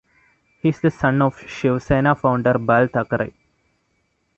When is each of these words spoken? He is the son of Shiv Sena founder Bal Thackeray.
He 0.63 0.69
is 0.69 0.81
the 0.81 0.89
son 0.89 1.21
of 1.21 1.39
Shiv 1.47 1.83
Sena 1.83 2.15
founder 2.15 2.57
Bal 2.57 2.87
Thackeray. 2.87 3.35